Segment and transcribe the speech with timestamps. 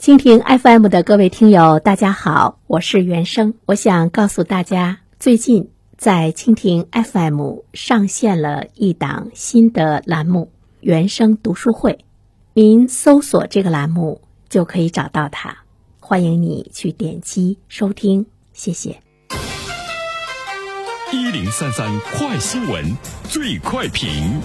[0.00, 3.54] 蜻蜓 FM 的各位听友，大家好，我是原生。
[3.66, 12.04] 我想告诉大家，最近在蜻蜓 FM 上线了一档新的栏目——原生读书会。
[12.54, 15.58] 您搜索这个栏目就可以找到它，
[15.98, 19.02] 欢迎你去点击收听，谢谢。
[21.12, 24.40] 一零三三快新闻，最快评。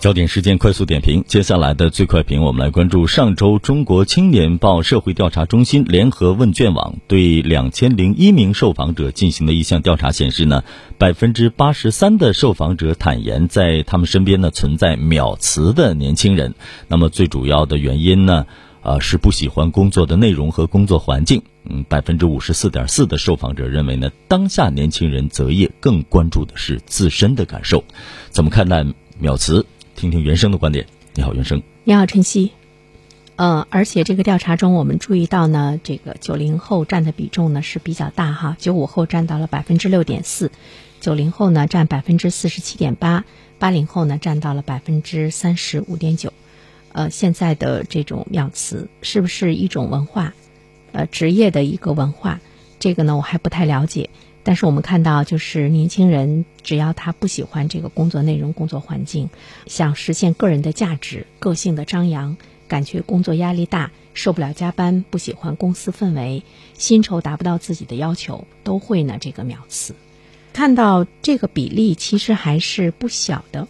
[0.00, 10.64] 焦点事件快速点评，接下来的最快评，我们来关注上周中国青年报社会调查中心联合问卷网对两千零一名受访者进行的一项调查显示呢，
[10.96, 16.54] 百分之八十三的受访者坦言在他们身边呢存在秒辞的年轻人。
[16.88, 18.46] 那么最主要的原因呢，
[18.80, 21.42] 呃是不喜欢工作的内容和工作环境。
[21.68, 27.84] 嗯，百分之五十四点四的受访者认为呢，当下年轻人择业更关注的是自身的感受。
[28.30, 28.82] 怎么看待
[29.18, 29.66] 秒辞？
[30.00, 30.86] 听听原生的观点。
[31.12, 31.62] 你好，原生。
[31.84, 32.52] 你好，晨曦。
[33.36, 40.52] 呃，而且这个调查中，我们注意到呢，这个九零后占的比重呢是比较大哈，九五后占到了百分之六点四，
[41.02, 43.26] 九零后呢占百分之四十七点八，
[43.58, 46.32] 八零后呢占到了百分之三十五点九。
[46.92, 50.32] 呃，现在的这种秒辞是不是一种文化？
[50.92, 52.40] 呃，职业的一个文化，
[52.78, 54.08] 这个呢我还不太了解。
[54.50, 59.30] 但是我们看到，就是年轻人只要他不喜欢这个工作内容、工作环境，
[59.68, 66.42] 想实现个人的价值、个性的张扬，感觉工作压力大、受不了加班、不喜欢公司氛围、
[66.74, 69.94] 薪酬达不到自己的要求，都会呢这个秒辞。
[70.52, 73.68] 看到这个比例其实还是不小的，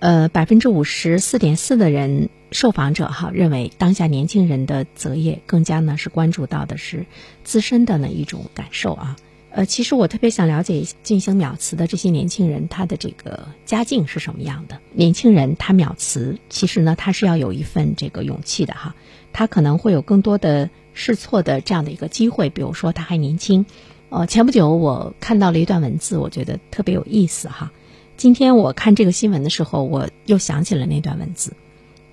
[0.00, 7.06] 呃，百分之五十四点四的人受访者哈认为，当下年轻人的择业更加呢是关注到的是
[7.42, 9.16] 自身的呢一种感受啊。
[9.56, 14.80] 呃，其实我特别想了解一下进行秒辞的这些年轻人，他的这个家境是什么样的？
[14.90, 18.96] 年轻人他秒辞，其实呢，他是要有一份这个勇气的哈，
[19.32, 22.50] 他可能会有更多的试错的这样的一个机会。
[22.50, 23.64] 比如说他还年轻，
[24.08, 27.70] 呃，前不久我看到了一段文字，我觉得特别有意思哈。
[28.16, 31.52] 今天我看这个新闻的时候，我又想起了那段文字。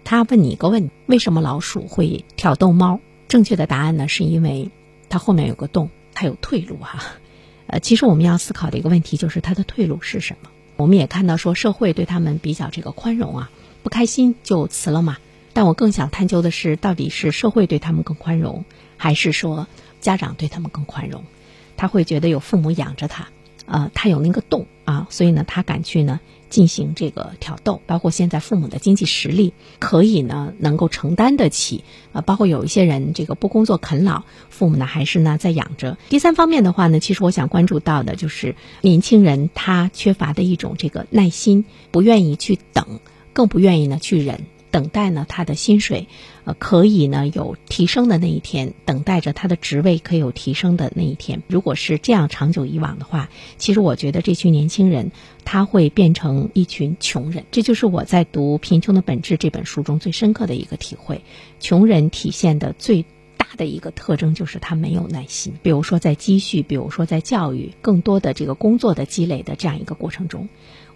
[0.03, 2.99] 他问你一个问题：为什么老鼠会挑逗猫？
[3.27, 4.69] 正确的答案呢，是因为
[5.09, 7.01] 它后面有个洞，它有退路哈。
[7.71, 10.49] 呃，其实我们要思考的一个问题就是他的退路是什么？
[10.75, 13.51] 我们也看到说社会对他们比较这个宽容啊，
[13.81, 15.17] 不开心就辞了嘛。
[15.53, 18.65] 但我更想探究的是，到底是社会对他们更宽容，
[18.97, 19.67] 还是说
[20.01, 21.23] 家长对他们更宽容？
[21.77, 23.29] 他会觉得有父母养着他，
[23.71, 26.19] 呃，他有那个洞啊，所以呢，他敢去呢。
[26.51, 32.19] 进行这个挑逗，包括现在父母的经济实力可以呢，能够承担得起啊。
[32.19, 35.97] 包括有一些人这个不工作啃老，父母呢还是呢在养着。
[36.09, 42.99] 第三方面的话呢，其实我想关注到的就是年轻人他缺乏的一种这个耐心，不愿意去等，
[43.31, 44.41] 更不愿意呢去忍。
[44.71, 46.07] 等待呢，他的薪水，
[46.45, 51.43] 呃，可以呢有提升的那一天，等待着他的职位可以有提升的那一天。
[51.47, 55.11] 如果是这样长久以往的话，其实我觉得这群年轻人
[55.43, 57.43] 他会变成一群穷人。
[57.51, 61.21] 这就是我在读《贫穷的本质》这本书中最深刻的一个体会。
[61.59, 63.03] 穷人体现的最
[63.35, 65.53] 大的一个特征就是他没有耐心。
[65.61, 70.47] 比如说在积蓄，比如说在教育，更多的这个工作的积累的这样一个过程中。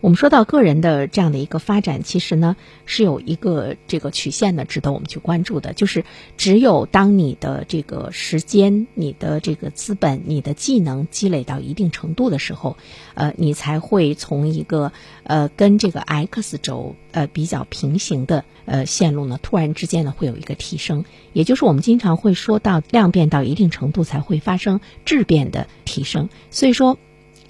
[0.06, 2.56] 我们说到个人的这样的一个发展，其实呢
[2.86, 5.74] 是有一个这个曲线的，值得我们去关注的。
[5.74, 6.06] 就是
[6.38, 12.78] 只有当你的这个时间、你的这个资本、你的技能积累到一定程度的时候，
[13.16, 14.92] 呃，你才会从一个
[15.24, 21.04] 呃跟这个 X 轴呃比较平行的呃线路呢，突然之间呢会有一个提升。
[21.34, 26.30] 也就是我们经常会说到量变到一定程度才会发生质变的提升。
[26.52, 27.00] 所以说。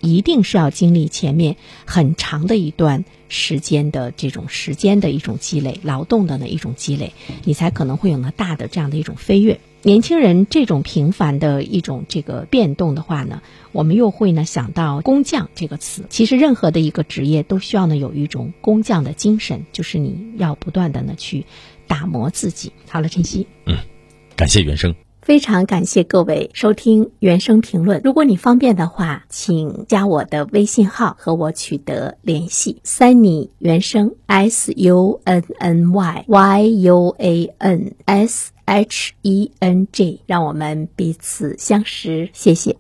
[0.02, 7.14] 一定是要经历前面很长的一段时间的这种时间的一种积累，劳动的呢一种积累，
[7.44, 9.60] 你才可能会有呢大的这样的一种飞跃。
[9.82, 16.06] 年轻人这种频繁的一种这个变动的话呢，我们又会呢想到工匠这个词。
[16.10, 21.46] 其实任何的一个职业都需要呢有一种工匠的精神，就是你要不断的呢去
[21.86, 22.72] 打磨自己。
[22.90, 23.78] 好了，晨曦，嗯，
[24.36, 24.96] 感谢原生。
[25.26, 28.00] 非常感谢各位收听原声评论。
[28.04, 32.80] 如果你方便的话，请加我的微信号和我取得联系。
[32.86, 42.30] Sunny 原声 S U N N Y Y U A N S H E N G，让我们彼此相识。
[42.32, 42.78] 谢谢。